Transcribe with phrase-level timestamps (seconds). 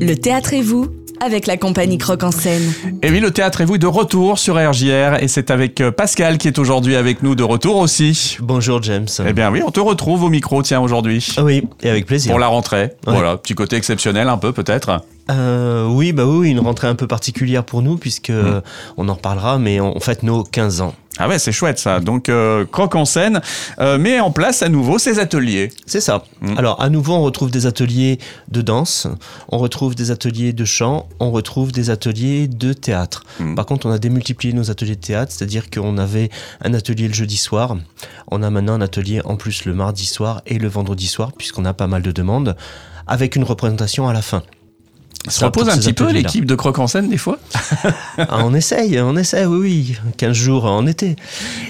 [0.00, 0.88] Le théâtre et vous
[1.24, 2.72] avec la compagnie Croque en scène.
[3.02, 5.90] Et oui, le théâtre et vous est de retour sur RJR et c'est avec euh,
[5.90, 8.36] Pascal qui est aujourd'hui avec nous de retour aussi.
[8.40, 9.06] Bonjour James.
[9.26, 11.26] Eh bien oui, on te retrouve au micro, tiens, aujourd'hui.
[11.38, 12.32] Ah oui, et avec plaisir.
[12.32, 12.90] Pour la rentrée.
[13.06, 15.00] Voilà, petit côté exceptionnel un peu peut-être.
[15.30, 18.60] Euh, oui, bah oui, une rentrée un peu particulière pour nous puisque mmh.
[18.98, 20.94] on en reparlera, mais on fête nos 15 ans.
[21.18, 22.00] Ah ouais, c'est chouette ça.
[22.00, 23.40] Donc euh, Croque en scène
[23.80, 25.70] euh, met en place à nouveau ses ateliers.
[25.86, 26.24] C'est ça.
[26.40, 26.58] Mm.
[26.58, 29.06] Alors à nouveau, on retrouve des ateliers de danse,
[29.48, 33.24] on retrouve des ateliers de chant, on retrouve des ateliers de théâtre.
[33.40, 33.54] Mm.
[33.54, 36.30] Par contre, on a démultiplié nos ateliers de théâtre, c'est-à-dire qu'on avait
[36.62, 37.76] un atelier le jeudi soir,
[38.30, 41.64] on a maintenant un atelier en plus le mardi soir et le vendredi soir, puisqu'on
[41.64, 42.56] a pas mal de demandes,
[43.06, 44.42] avec une représentation à la fin.
[45.28, 47.38] Ça repose un petit peu l'équipe de Croque en scène des fois
[48.18, 49.98] ah, On essaye, on essaye, oui, oui.
[50.16, 51.16] 15 jours en été.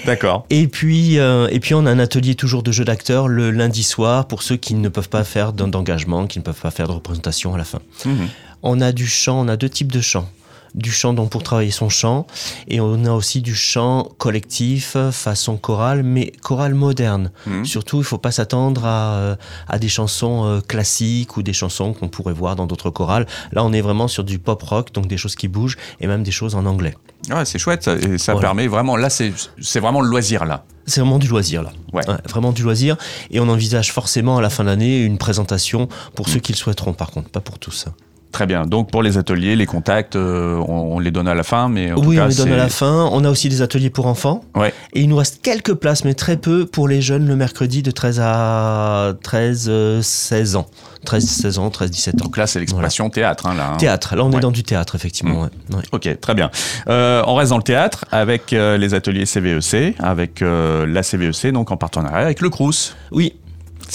[0.05, 0.45] D'accord.
[0.49, 3.83] Et puis, euh, et puis on a un atelier toujours de jeu d'acteurs le lundi
[3.83, 6.93] soir pour ceux qui ne peuvent pas faire d'engagement, qui ne peuvent pas faire de
[6.93, 7.79] représentation à la fin.
[8.05, 8.27] Mhm.
[8.63, 10.29] On a du chant, on a deux types de chant
[10.75, 12.27] du chant donc pour travailler son chant
[12.67, 17.65] et on a aussi du chant collectif façon chorale mais chorale moderne mmh.
[17.65, 19.35] surtout il faut pas s'attendre à, euh,
[19.67, 23.63] à, des chansons euh, classiques ou des chansons qu'on pourrait voir dans d'autres chorales là
[23.63, 26.31] on est vraiment sur du pop rock donc des choses qui bougent et même des
[26.31, 26.95] choses en anglais
[27.29, 31.19] ouais, c'est chouette et ça permet vraiment là c'est vraiment le loisir là c'est vraiment
[31.19, 31.73] du loisir là.
[31.91, 32.03] Ouais.
[32.29, 32.95] vraiment du loisir.
[33.29, 36.31] Et on envisage forcément à la fin de l'année une présentation pour mmh.
[36.31, 37.87] ceux qui le souhaiteront par contre, pas pour tous.
[38.31, 38.65] Très bien.
[38.65, 42.19] Donc pour les ateliers, les contacts, euh, on, les donne à la fin, mais oui,
[42.19, 43.09] on les donne à la fin.
[43.11, 44.43] On a aussi des ateliers pour enfants.
[44.55, 44.73] Ouais.
[44.93, 47.91] Et il nous reste quelques places, mais très peu pour les jeunes le mercredi de
[47.91, 50.67] 13 à 13, 16 ans.
[51.05, 52.25] 13, 16 ans, 13, 17 ans.
[52.25, 53.47] Donc là, c'est l'expression théâtre.
[53.47, 53.77] Hein, là, hein.
[53.77, 54.15] Théâtre.
[54.15, 55.45] Là, on est dans du théâtre, effectivement.
[55.69, 55.75] Mmh.
[55.93, 56.51] Ok, très bien.
[56.89, 61.71] Euh, on reste dans le théâtre avec euh, les ateliers CVEC, avec la CVEC, donc
[61.71, 62.95] en partenariat avec le Crous.
[63.11, 63.35] Oui,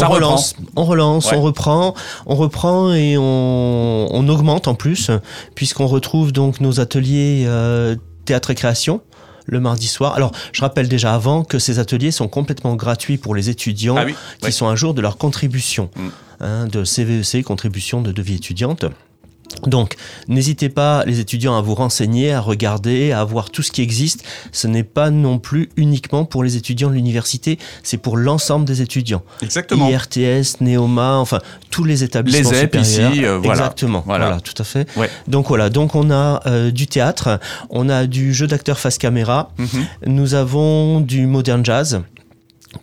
[0.00, 1.94] on relance, on relance, on reprend,
[2.26, 5.10] on reprend et on, augmente en plus,
[5.54, 9.02] puisqu'on retrouve donc nos ateliers euh, théâtre et création
[9.46, 10.14] le mardi soir.
[10.14, 14.06] Alors, je rappelle déjà avant que ces ateliers sont complètement gratuits pour les étudiants ah
[14.40, 16.08] qui sont un jour de leur contribution, mm.
[16.40, 18.86] hein, de CVEC, contribution de vie étudiante.
[19.67, 19.96] Donc,
[20.28, 24.24] n'hésitez pas, les étudiants, à vous renseigner, à regarder, à voir tout ce qui existe.
[24.50, 28.83] Ce n'est pas non plus uniquement pour les étudiants de l'université, c'est pour l'ensemble des
[28.83, 29.23] étudiants.
[29.42, 29.89] Exactement.
[29.89, 31.39] IRTS, Neoma, enfin,
[31.70, 33.62] tous les établissements les EP ici, euh, voilà.
[33.62, 34.02] Exactement.
[34.06, 34.40] Voilà.
[34.40, 34.89] tout à fait.
[35.28, 37.40] Donc voilà, donc on a euh, du théâtre,
[37.70, 39.86] on a du jeu d'acteur face caméra, mhm.
[40.06, 42.02] nous avons du modern jazz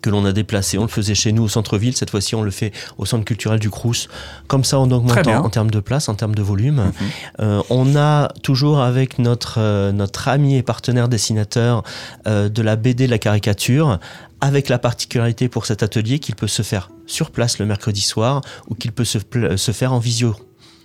[0.01, 0.77] que l'on a déplacé.
[0.77, 1.95] On le faisait chez nous au centre-ville.
[1.95, 4.07] Cette fois-ci, on le fait au centre culturel du Crous.
[4.47, 6.75] Comme ça, en augmentant en termes de place, en termes de volume.
[6.75, 6.93] Mhm.
[7.41, 11.83] Euh, on a toujours avec notre, euh, notre ami et partenaire dessinateur
[12.27, 13.99] euh, de la BD de la caricature,
[14.41, 18.41] avec la particularité pour cet atelier qu'il peut se faire sur place le mercredi soir
[18.69, 19.19] ou qu'il peut se,
[19.55, 20.35] se faire en visio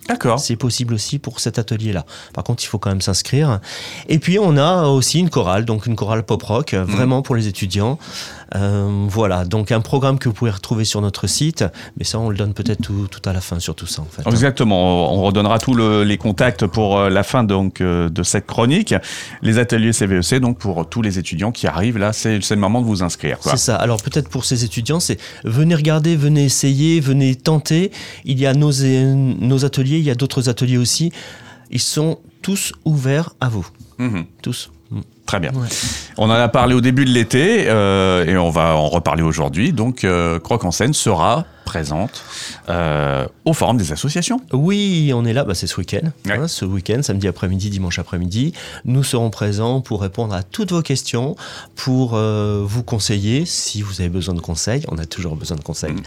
[0.07, 0.39] D'accord.
[0.39, 2.05] C'est possible aussi pour cet atelier-là.
[2.33, 3.59] Par contre, il faut quand même s'inscrire.
[4.07, 6.83] Et puis, on a aussi une chorale, donc une chorale pop-rock, mhm.
[6.83, 7.97] vraiment pour les étudiants.
[8.55, 11.65] Euh, voilà, donc un programme que vous pouvez retrouver sur notre site,
[11.97, 14.27] mais ça, on le donne peut-être tout, à la fin, surtout ça, en fait.
[14.29, 15.11] Exactement.
[15.13, 18.93] On redonnera tous les contacts pour euh, la fin donc, euh, de cette chronique.
[19.41, 22.81] Les ateliers CVEC, e donc pour tous les étudiants qui arrivent, là, c'est le moment
[22.81, 23.37] de vous inscrire.
[23.41, 23.75] C'est ça.
[23.75, 27.91] Alors, peut-être pour ces étudiants, c'est venez regarder, venez essayer, venez tenter.
[28.23, 31.11] Il y a nos, nos ateliers il y a d'autres ateliers aussi.
[31.71, 33.67] Ils sont tous ouverts à vous.
[33.97, 34.25] Mhm.
[34.41, 34.69] Tous.
[35.25, 35.51] Très bien.
[36.17, 39.73] On en a parlé au début de l'été euh, et on va en reparler aujourd'hui.
[39.73, 42.23] Donc, euh, Croque en scène sera présente
[42.69, 44.39] euh, au Forum des associations.
[44.53, 46.11] Oui, on est là, bah, c'est ce week-end.
[46.29, 48.53] Hein, ce week-end, samedi après-midi, dimanche après-midi.
[48.85, 51.35] Nous serons présents pour répondre à toutes vos questions,
[51.75, 54.85] pour euh, vous conseiller si vous avez besoin de conseils.
[54.87, 55.93] On a toujours besoin de conseils.
[55.93, 56.03] Mm.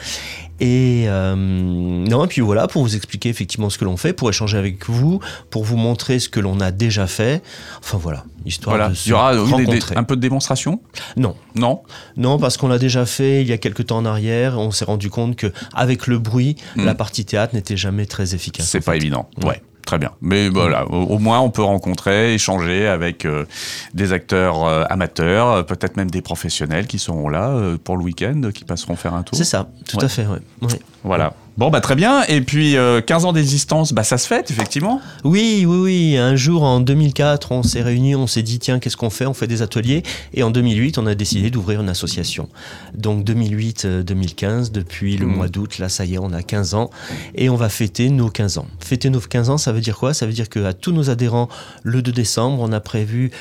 [0.60, 4.28] Et euh, non, et puis voilà, pour vous expliquer effectivement ce que l'on fait, pour
[4.28, 5.20] échanger avec vous,
[5.50, 7.42] pour vous montrer ce que l'on a déjà fait.
[7.80, 10.80] Enfin voilà, histoire de se Il y aura un peu de démonstration?
[11.16, 11.36] Non.
[11.54, 11.82] Non?
[12.16, 14.58] Non, parce qu'on l'a déjà fait il y a quelques temps en arrière.
[14.58, 16.84] On s'est rendu compte que avec le bruit, hmm.
[16.84, 18.66] la partie théâtre n'était jamais très efficace.
[18.68, 19.28] C'est pas évident.
[19.44, 19.62] Ouais.
[19.88, 20.10] Très bien.
[20.20, 23.46] Mais voilà, au, moins on peut rencontrer, échanger avec euh,
[23.94, 28.50] des acteurs euh, amateurs, euh, peut-être même des professionnels qui seront là pour le week-end,
[28.52, 29.38] qui passeront faire un tour.
[29.38, 30.26] C'est ça, tout à fait.
[30.26, 30.68] Ouais.
[31.04, 31.32] Voilà.
[31.58, 32.22] Bon, bah très bien.
[32.28, 35.00] Et puis, 15 ans d'existence, bah ça se fête, effectivement.
[35.24, 36.16] Oui, oui, oui.
[36.16, 39.26] Un jour, en 2004, on s'est réunis, on s'est dit, tiens, qu'est-ce qu'on fait?
[39.26, 40.04] On fait des ateliers.
[40.34, 42.48] Et en 2008, on a décidé d'ouvrir une association.
[42.94, 45.34] Donc, 2008-2015, depuis le mmh.
[45.34, 46.90] mois d'août, là, ça y est, on a 15 ans.
[47.34, 48.66] Et on va fêter nos 15 ans.
[48.78, 50.14] Fêter nos 15 ans, ça veut dire quoi?
[50.14, 51.48] Ça veut dire qu'à tous nos adhérents,
[51.82, 53.32] le 2 décembre, on a prévu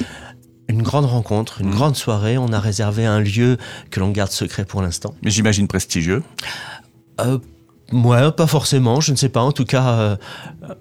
[0.67, 1.75] une grande rencontre, une mmh.
[1.75, 2.39] grande soirée.
[2.39, 3.57] On a réservé un lieu
[3.91, 5.13] que l'on garde secret pour l'instant.
[5.21, 6.23] Mais j'imagine prestigieux.
[7.21, 7.37] Euh,
[7.93, 9.41] Ouais, pas forcément, je ne sais pas.
[9.41, 10.15] En tout cas, euh,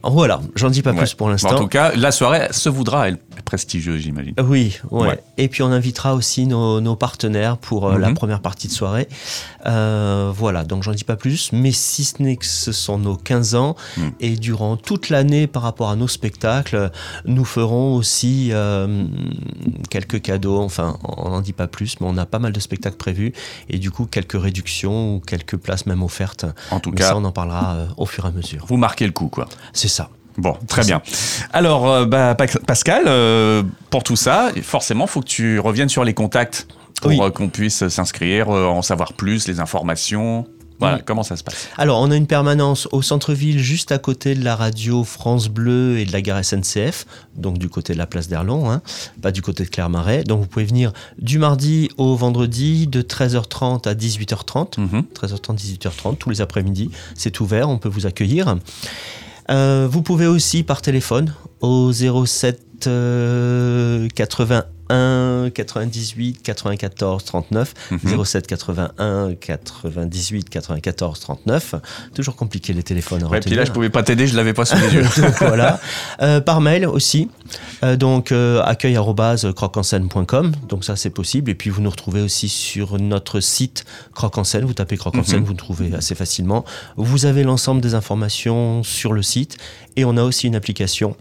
[0.03, 1.55] voilà, j'en dis pas plus pour l'instant.
[1.55, 4.35] en tout cas, la soirée se voudra, elle, prestigieuse, j'imagine.
[4.43, 5.21] Oui, ouais.
[5.37, 8.15] Et puis on invitera aussi nos, partenaires pour euh, la mhm.
[8.15, 9.09] première partie de soirée.
[9.67, 11.53] Euh, voilà, donc j'en dis pas plus.
[11.53, 14.13] Mais si ce n'est que ce sont nos 15 ans, mhm.
[14.21, 16.91] et durant toute l'année par rapport à nos spectacles,
[17.25, 18.53] nous ferons aussi
[19.91, 20.61] quelques cadeaux.
[20.61, 23.33] Enfin, on n'en dit pas plus, mais on a pas mal de spectacles prévus.
[23.69, 26.47] Et du coup, quelques réductions ou quelques places même offertes.
[26.71, 28.65] En tout ça, on en parlera euh, au fur et à mesure.
[28.67, 29.49] Vous marquez le coup, quoi.
[29.73, 30.11] C'est ça.
[30.39, 31.03] Bon, très bien.
[31.53, 36.05] Alors, euh, bah, Pascal, euh, pour tout ça, forcément, il faut que tu reviennes sur
[36.05, 36.69] les contacts
[37.01, 40.47] pour qu'on puisse s'inscrire, en savoir plus, les informations.
[40.79, 41.69] Voilà, comment ça se passe?
[41.77, 45.99] Alors, on a une permanence au centre-ville, juste à côté de la radio France Bleu
[45.99, 48.83] et de la gare SNCF, donc du côté de la place d'Erlon, hein,
[49.23, 50.25] pas du côté de Clermarais.
[50.25, 54.79] Donc, vous pouvez venir du mardi au vendredi de 13h30 à 18h30.
[55.15, 56.91] 13h30, 18h30, tous les après-midi.
[57.15, 58.57] C'est ouvert, on peut vous accueillir.
[59.51, 62.61] Euh, vous pouvez aussi par téléphone au 07
[64.15, 67.75] 80 1 98 94 39
[68.25, 71.75] 07 81 98 94 39
[72.15, 74.77] toujours compliqué les téléphones ouais, puis là je pouvais pas t'aider je l'avais pas sous
[74.77, 75.03] les yeux.
[75.17, 75.81] Donc voilà.
[76.23, 77.29] Euh, par mail aussi.
[77.83, 78.99] Euh, donc euh, accueil
[79.83, 81.51] scène.com donc ça c'est possible.
[81.51, 83.85] Et puis vous nous retrouvez aussi sur notre site
[84.15, 85.45] croque en scène vous tapez croque en scène mhm.
[85.45, 86.65] vous nous trouvez assez facilement.
[86.97, 89.57] Vous avez l'ensemble des informations sur le site.
[89.97, 91.17] Et on a aussi une application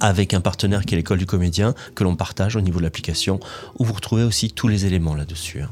[0.00, 3.40] avec un partenaire qui est l'école du comédien, que l'on partage au niveau de l'application,
[3.78, 5.62] où vous retrouvez aussi tous les éléments là-dessus.
[5.62, 5.70] Hein.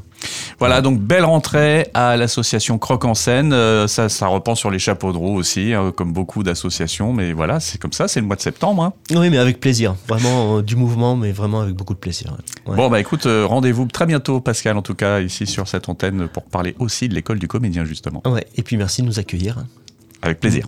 [0.59, 3.53] Voilà, donc belle rentrée à l'association Croque en scène.
[3.53, 7.13] Euh, ça, ça reprend sur les chapeaux de roue aussi, hein, comme beaucoup d'associations.
[7.13, 8.85] Mais voilà, c'est comme ça, c'est le mois de septembre.
[8.85, 8.93] Hein.
[9.11, 9.97] Oui, mais avec plaisir.
[10.09, 12.37] Vraiment euh, du mouvement, mais vraiment avec beaucoup de plaisir.
[12.67, 16.29] Bon, bah écoute, euh, rendez-vous très bientôt, Pascal, en tout cas, ici sur cette antenne,
[16.29, 18.23] pour parler aussi de l'école du comédien, justement.
[18.25, 19.65] Ouais, et puis merci de nous accueillir.
[20.23, 20.67] Avec plaisir.